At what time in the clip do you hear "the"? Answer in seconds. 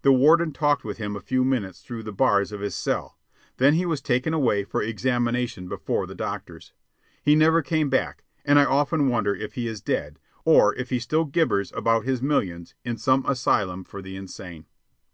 0.00-0.12, 2.02-2.10, 6.06-6.14, 14.00-14.16